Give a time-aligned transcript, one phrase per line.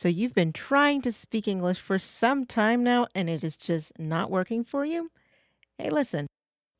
[0.00, 3.92] So you've been trying to speak English for some time now and it is just
[3.98, 5.10] not working for you?
[5.76, 6.26] Hey, listen,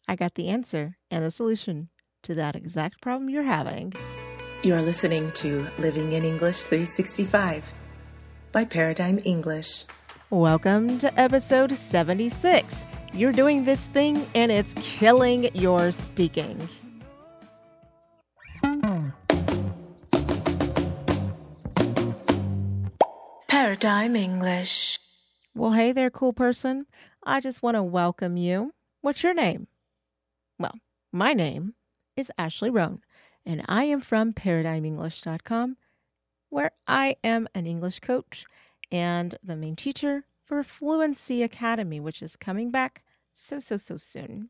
[0.09, 1.91] I got the answer and the solution
[2.23, 3.93] to that exact problem you're having.
[4.63, 7.63] You're listening to Living in English 365
[8.53, 9.85] by Paradigm English.
[10.31, 12.87] Welcome to episode 76.
[13.13, 16.71] You're doing this thing and it's killing your speaking.
[23.61, 24.99] Paradigm English.
[25.55, 26.87] Well, hey there, cool person.
[27.23, 28.73] I just want to welcome you.
[29.03, 29.67] What's your name?
[30.59, 30.77] Well,
[31.13, 31.75] my name
[32.17, 33.03] is Ashley Brown,
[33.45, 35.77] and I am from ParadigmEnglish.com,
[36.49, 38.47] where I am an English coach
[38.91, 43.03] and the main teacher for Fluency Academy, which is coming back
[43.35, 44.49] so, so, so soon.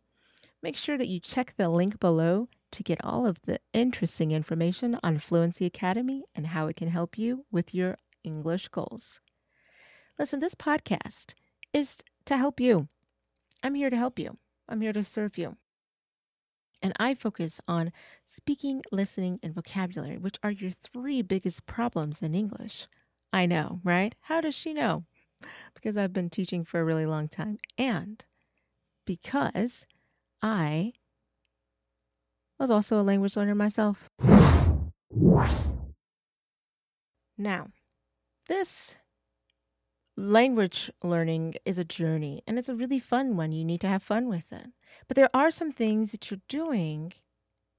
[0.62, 5.00] Make sure that you check the link below to get all of the interesting information
[5.02, 9.20] on Fluency Academy and how it can help you with your English goals.
[10.18, 11.34] Listen, this podcast
[11.72, 12.88] is to help you.
[13.62, 15.56] I'm here to help you, I'm here to serve you.
[16.82, 17.92] And I focus on
[18.26, 22.88] speaking, listening, and vocabulary, which are your three biggest problems in English.
[23.32, 24.14] I know, right?
[24.22, 25.04] How does she know?
[25.74, 28.24] Because I've been teaching for a really long time and
[29.06, 29.86] because
[30.42, 30.92] I
[32.58, 34.08] was also a language learner myself.
[37.38, 37.68] Now,
[38.50, 38.96] this
[40.16, 43.52] language learning is a journey and it's a really fun one.
[43.52, 44.66] You need to have fun with it.
[45.06, 47.12] But there are some things that you're doing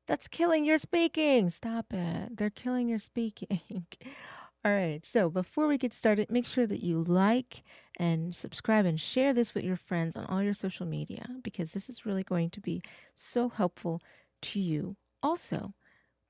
[0.07, 1.49] that's killing your speaking.
[1.49, 2.37] Stop it.
[2.37, 3.59] They're killing your speaking.
[4.65, 5.05] All right.
[5.05, 7.63] So before we get started, make sure that you like
[7.97, 11.89] and subscribe and share this with your friends on all your social media because this
[11.89, 12.81] is really going to be
[13.13, 14.01] so helpful
[14.43, 14.95] to you.
[15.21, 15.73] Also,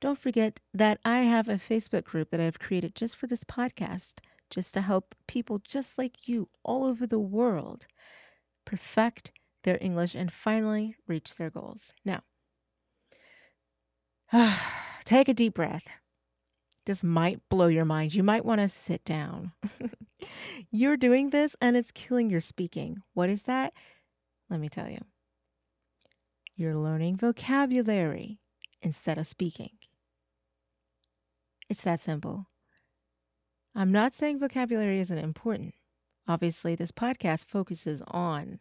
[0.01, 4.15] don't forget that I have a Facebook group that I've created just for this podcast
[4.49, 7.87] just to help people just like you all over the world
[8.65, 9.31] perfect
[9.63, 11.93] their English and finally reach their goals.
[12.03, 12.21] Now,
[15.05, 15.87] take a deep breath.
[16.85, 18.13] This might blow your mind.
[18.13, 19.51] You might want to sit down.
[20.71, 23.03] You're doing this and it's killing your speaking.
[23.13, 23.73] What is that?
[24.49, 25.05] Let me tell you.
[26.55, 28.39] You're learning vocabulary
[28.81, 29.71] instead of speaking.
[31.71, 32.47] It's that simple.
[33.73, 35.73] I'm not saying vocabulary isn't important.
[36.27, 38.59] Obviously, this podcast focuses on,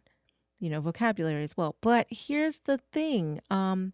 [0.61, 1.75] you know, vocabulary as well.
[1.81, 3.91] But here's the thing um,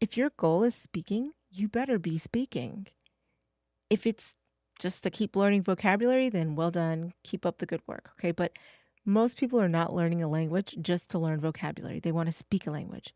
[0.00, 2.86] if your goal is speaking, you better be speaking.
[3.90, 4.36] If it's
[4.78, 7.14] just to keep learning vocabulary, then well done.
[7.24, 8.12] Keep up the good work.
[8.20, 8.30] Okay.
[8.30, 8.52] But
[9.04, 12.68] most people are not learning a language just to learn vocabulary, they want to speak
[12.68, 13.12] a language.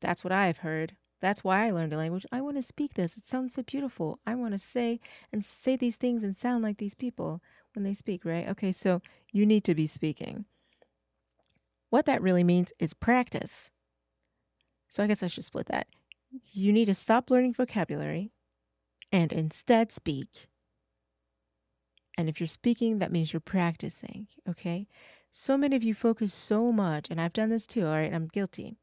[0.00, 0.96] That's what I've heard.
[1.20, 2.26] That's why I learned a language.
[2.30, 3.16] I want to speak this.
[3.16, 4.20] It sounds so beautiful.
[4.26, 5.00] I want to say
[5.32, 7.42] and say these things and sound like these people
[7.74, 8.48] when they speak, right?
[8.48, 9.02] Okay, so
[9.32, 10.44] you need to be speaking.
[11.90, 13.70] What that really means is practice.
[14.88, 15.88] So I guess I should split that.
[16.52, 18.30] You need to stop learning vocabulary
[19.10, 20.48] and instead speak.
[22.16, 24.86] And if you're speaking, that means you're practicing, okay?
[25.32, 28.12] So many of you focus so much, and I've done this too, all right?
[28.12, 28.76] I'm guilty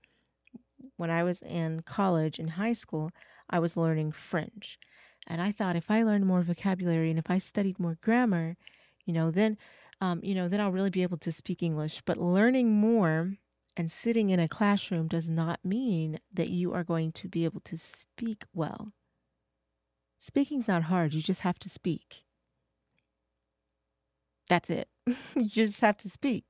[0.98, 3.12] when I was in college and high school,
[3.50, 4.80] I was learning French.
[5.28, 8.58] And I thought if I learned more vocabulary and if I studied more grammar,
[9.06, 9.58] you know, then,
[10.02, 12.02] um, you know, then I'll really be able to speak English.
[12.06, 13.34] But learning more
[13.76, 17.62] and sitting in a classroom does not mean that you are going to be able
[17.62, 18.92] to speak well.
[20.20, 21.14] Speaking's not hard.
[21.14, 22.24] You just have to speak.
[24.48, 24.88] That's it.
[25.36, 26.46] you just have to speak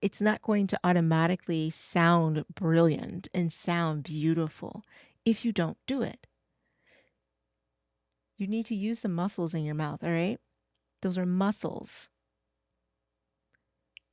[0.00, 4.82] it's not going to automatically sound brilliant and sound beautiful
[5.24, 6.26] if you don't do it.
[8.36, 10.38] You need to use the muscles in your mouth, all right?
[11.02, 12.08] Those are muscles.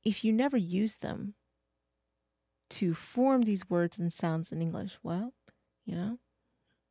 [0.04, 1.34] If you never use them
[2.70, 5.32] to form these words and sounds in English, well,
[5.84, 6.18] you know,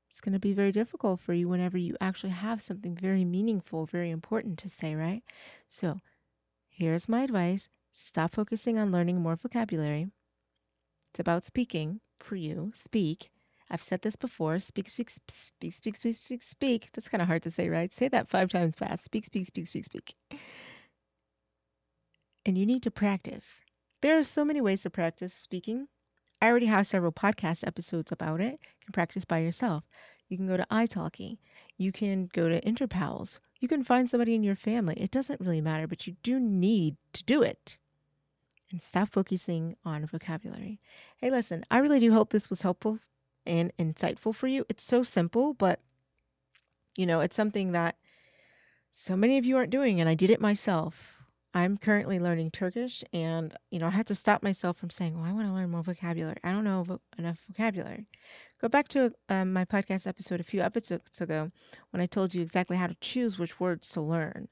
[0.10, 3.86] it's going to be very difficult for you whenever you actually have something very meaningful,
[3.86, 5.24] very important to say, right?
[5.68, 6.00] So,
[6.70, 10.10] here's my advice Stop focusing on learning more vocabulary.
[11.10, 12.74] It's about speaking for you.
[12.76, 13.30] Speak.
[13.72, 14.60] I've said this before.
[14.60, 16.90] Speak, speak, speak, speak, speak, speak, speak.
[16.92, 17.94] That's kind of hard to say, right?
[17.94, 19.06] Say that five times fast.
[19.06, 20.16] Speak, speak, speak, speak, speak.
[22.46, 23.62] And you need to practice.
[24.02, 25.88] There are so many ways to practice speaking.
[26.42, 28.60] I already have several podcast episodes about it.
[28.60, 29.86] You can practice by yourself.
[30.28, 31.38] You can go to italki.
[31.78, 33.40] You can go to Interpals.
[33.62, 34.96] You can find somebody in your family.
[35.00, 37.78] It doesn't really matter, but you do need to do it
[38.72, 40.80] and stop focusing on vocabulary.
[41.18, 43.00] Hey, listen, I really do hope this was helpful
[43.46, 44.66] and insightful for you.
[44.70, 45.80] It's so simple, but
[46.98, 47.98] you know, it's something that
[48.94, 51.12] so many of you aren't doing, and I did it myself.
[51.54, 55.24] I'm currently learning Turkish, and you know I had to stop myself from saying, "Well,
[55.30, 56.38] I want to learn more vocabulary.
[56.44, 58.08] I don't know vo- enough vocabulary."
[58.62, 61.52] Go back to um, my podcast episode a few episodes ago
[61.92, 64.48] when I told you exactly how to choose which words to learn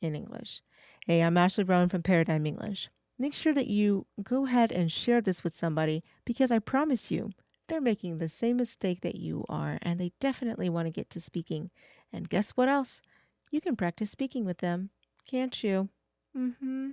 [0.00, 0.62] in English.
[1.06, 2.88] Hey, I'm Ashley Brown from Paradigm English.
[3.18, 7.30] Make sure that you go ahead and share this with somebody because I promise you
[7.68, 11.20] they're making the same mistake that you are, and they definitely want to get to
[11.20, 11.70] speaking.
[12.12, 13.02] And guess what else?
[13.50, 14.90] You can practice speaking with them,
[15.26, 15.88] can't you?
[16.36, 16.90] Mm-hmm.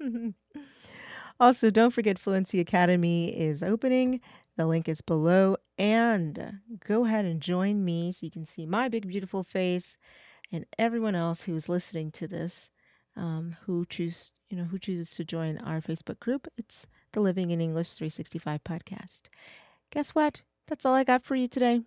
[1.40, 4.20] also, don't forget Fluency Academy is opening.
[4.56, 5.56] The link is below.
[5.76, 9.96] And go ahead and join me so you can see my big, beautiful face
[10.50, 12.70] and everyone else who's listening to this
[13.16, 16.48] um, who choose you know who chooses to join our Facebook group.
[16.56, 19.22] It's the Living in English 365 podcast.
[19.90, 20.42] Guess what?
[20.66, 21.82] That's all I got for you today.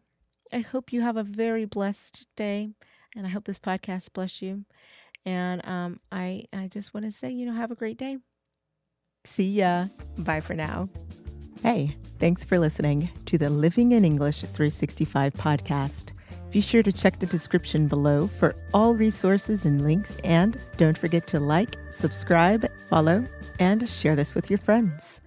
[0.53, 2.69] I hope you have a very blessed day,
[3.15, 4.65] and I hope this podcast bless you.
[5.25, 8.17] And um, I, I just want to say, you know, have a great day.
[9.23, 9.87] See ya.
[10.17, 10.89] Bye for now.
[11.61, 16.11] Hey, thanks for listening to the Living in English 365 podcast.
[16.51, 20.17] Be sure to check the description below for all resources and links.
[20.23, 23.23] And don't forget to like, subscribe, follow,
[23.59, 25.21] and share this with your friends.